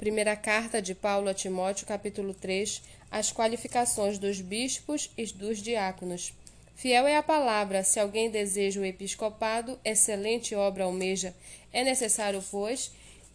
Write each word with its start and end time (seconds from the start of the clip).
Primeira 0.00 0.34
carta 0.34 0.80
de 0.80 0.94
Paulo 0.94 1.28
a 1.28 1.34
Timóteo, 1.34 1.86
capítulo 1.86 2.32
3, 2.32 2.80
as 3.10 3.30
qualificações 3.30 4.16
dos 4.16 4.40
bispos 4.40 5.10
e 5.14 5.26
dos 5.26 5.58
diáconos. 5.58 6.32
Fiel 6.74 7.06
é 7.06 7.18
a 7.18 7.22
palavra, 7.22 7.84
se 7.84 8.00
alguém 8.00 8.30
deseja 8.30 8.80
o 8.80 8.84
episcopado, 8.86 9.78
excelente 9.84 10.54
obra 10.54 10.84
almeja. 10.84 11.34
É 11.70 11.84
necessário, 11.84 12.42
pois, 12.50 12.90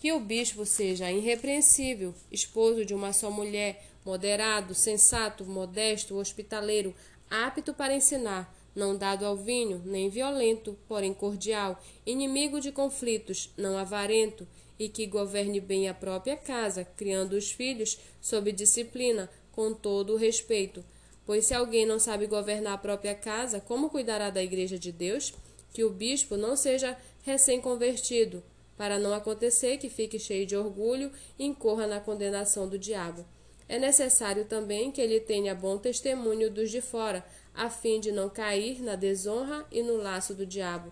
que 0.00 0.12
o 0.12 0.20
bispo 0.20 0.66
seja 0.66 1.10
irrepreensível, 1.10 2.14
esposo 2.30 2.84
de 2.84 2.92
uma 2.92 3.14
só 3.14 3.30
mulher, 3.30 3.82
moderado, 4.04 4.74
sensato, 4.74 5.46
modesto, 5.46 6.18
hospitaleiro, 6.18 6.94
apto 7.30 7.72
para 7.72 7.94
ensinar, 7.94 8.54
não 8.76 8.98
dado 8.98 9.24
ao 9.24 9.34
vinho, 9.34 9.80
nem 9.86 10.10
violento, 10.10 10.76
porém 10.86 11.14
cordial, 11.14 11.82
inimigo 12.04 12.60
de 12.60 12.70
conflitos, 12.70 13.50
não 13.56 13.78
avarento, 13.78 14.46
e 14.80 14.88
que 14.88 15.06
governe 15.06 15.60
bem 15.60 15.90
a 15.90 15.94
própria 15.94 16.38
casa, 16.38 16.86
criando 16.96 17.34
os 17.34 17.52
filhos 17.52 17.98
sob 18.18 18.50
disciplina, 18.50 19.28
com 19.52 19.74
todo 19.74 20.14
o 20.14 20.16
respeito. 20.16 20.82
Pois 21.26 21.44
se 21.44 21.52
alguém 21.52 21.84
não 21.84 21.98
sabe 21.98 22.26
governar 22.26 22.72
a 22.72 22.78
própria 22.78 23.14
casa, 23.14 23.60
como 23.60 23.90
cuidará 23.90 24.30
da 24.30 24.42
igreja 24.42 24.78
de 24.78 24.90
Deus? 24.90 25.34
Que 25.74 25.84
o 25.84 25.90
bispo 25.90 26.34
não 26.34 26.56
seja 26.56 26.96
recém-convertido, 27.24 28.42
para 28.74 28.98
não 28.98 29.12
acontecer 29.12 29.76
que 29.76 29.90
fique 29.90 30.18
cheio 30.18 30.46
de 30.46 30.56
orgulho 30.56 31.12
e 31.38 31.44
incorra 31.44 31.86
na 31.86 32.00
condenação 32.00 32.66
do 32.66 32.78
diabo. 32.78 33.26
É 33.68 33.78
necessário 33.78 34.46
também 34.46 34.90
que 34.90 35.00
ele 35.00 35.20
tenha 35.20 35.54
bom 35.54 35.76
testemunho 35.76 36.50
dos 36.50 36.70
de 36.70 36.80
fora, 36.80 37.22
a 37.54 37.68
fim 37.68 38.00
de 38.00 38.10
não 38.10 38.30
cair 38.30 38.80
na 38.80 38.96
desonra 38.96 39.66
e 39.70 39.82
no 39.82 39.98
laço 39.98 40.34
do 40.34 40.46
diabo. 40.46 40.90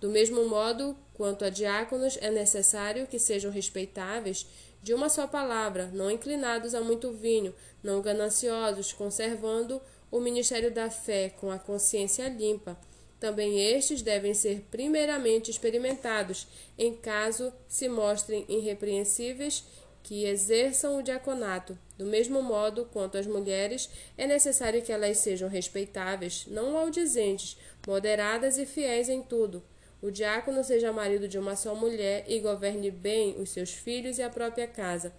Do 0.00 0.08
mesmo 0.08 0.48
modo, 0.48 0.96
quanto 1.12 1.44
a 1.44 1.50
diáconos, 1.50 2.16
é 2.22 2.30
necessário 2.30 3.06
que 3.06 3.18
sejam 3.18 3.50
respeitáveis 3.50 4.46
de 4.82 4.94
uma 4.94 5.10
só 5.10 5.26
palavra, 5.26 5.90
não 5.92 6.10
inclinados 6.10 6.74
a 6.74 6.80
muito 6.80 7.12
vinho, 7.12 7.54
não 7.82 8.00
gananciosos, 8.00 8.94
conservando 8.94 9.78
o 10.10 10.18
ministério 10.18 10.70
da 10.70 10.90
fé 10.90 11.28
com 11.28 11.50
a 11.50 11.58
consciência 11.58 12.26
limpa. 12.28 12.78
Também 13.20 13.60
estes 13.60 14.00
devem 14.00 14.32
ser 14.32 14.64
primeiramente 14.70 15.50
experimentados, 15.50 16.46
em 16.78 16.94
caso 16.94 17.52
se 17.68 17.86
mostrem 17.86 18.46
irrepreensíveis, 18.48 19.64
que 20.02 20.24
exerçam 20.24 20.96
o 20.96 21.02
diaconato. 21.02 21.78
Do 21.98 22.06
mesmo 22.06 22.42
modo, 22.42 22.88
quanto 22.90 23.18
às 23.18 23.26
mulheres, 23.26 23.90
é 24.16 24.26
necessário 24.26 24.80
que 24.80 24.90
elas 24.90 25.18
sejam 25.18 25.46
respeitáveis, 25.46 26.46
não 26.46 26.72
maldizentes, 26.72 27.58
moderadas 27.86 28.56
e 28.56 28.64
fiéis 28.64 29.10
em 29.10 29.22
tudo 29.22 29.62
o 30.02 30.10
diácono 30.10 30.64
seja 30.64 30.92
marido 30.92 31.28
de 31.28 31.38
uma 31.38 31.56
só 31.56 31.74
mulher 31.74 32.24
e 32.26 32.40
governe 32.40 32.90
bem 32.90 33.36
os 33.40 33.50
seus 33.50 33.70
filhos 33.70 34.18
e 34.18 34.22
a 34.22 34.30
própria 34.30 34.66
casa, 34.66 35.12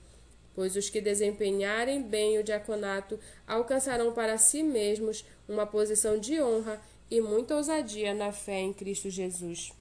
pois 0.56 0.76
os 0.76 0.90
que 0.90 1.00
desempenharem 1.00 2.02
bem 2.02 2.38
o 2.40 2.44
diaconato 2.44 3.20
alcançarão 3.48 4.14
para 4.14 4.38
si 4.38 4.64
mesmos 4.64 5.24
uma 5.48 5.68
posição 5.68 6.18
de 6.18 6.42
honra 6.42 6.82
e 7.10 7.22
muita 7.22 7.56
ousadia 7.56 8.14
na 8.14 8.32
fé 8.32 8.60
em 8.60 8.74
Cristo 8.74 9.10
Jesus. 9.10 9.72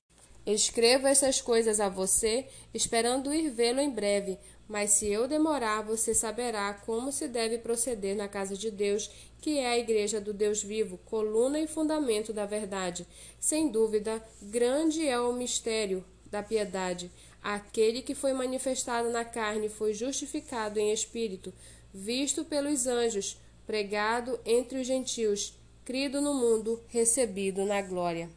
Escrevo 0.46 1.06
estas 1.06 1.40
coisas 1.40 1.80
a 1.80 1.88
você, 1.88 2.46
esperando 2.74 3.32
ir 3.32 3.50
vê-lo 3.50 3.80
em 3.80 3.90
breve, 3.90 4.38
mas 4.70 4.92
se 4.92 5.08
eu 5.08 5.26
demorar, 5.26 5.82
você 5.82 6.14
saberá 6.14 6.72
como 6.72 7.10
se 7.10 7.26
deve 7.26 7.58
proceder 7.58 8.14
na 8.14 8.28
casa 8.28 8.56
de 8.56 8.70
Deus, 8.70 9.10
que 9.40 9.58
é 9.58 9.66
a 9.66 9.76
igreja 9.76 10.20
do 10.20 10.32
Deus 10.32 10.62
vivo, 10.62 10.96
coluna 11.06 11.58
e 11.58 11.66
fundamento 11.66 12.32
da 12.32 12.46
verdade. 12.46 13.04
Sem 13.40 13.68
dúvida, 13.68 14.24
grande 14.40 15.08
é 15.08 15.18
o 15.18 15.32
mistério 15.32 16.04
da 16.30 16.40
piedade. 16.40 17.10
Aquele 17.42 18.00
que 18.00 18.14
foi 18.14 18.32
manifestado 18.32 19.10
na 19.10 19.24
carne 19.24 19.68
foi 19.68 19.92
justificado 19.92 20.78
em 20.78 20.92
espírito, 20.92 21.52
visto 21.92 22.44
pelos 22.44 22.86
anjos, 22.86 23.38
pregado 23.66 24.38
entre 24.46 24.80
os 24.80 24.86
gentios, 24.86 25.52
crido 25.84 26.20
no 26.20 26.32
mundo, 26.32 26.80
recebido 26.86 27.64
na 27.64 27.82
glória. 27.82 28.30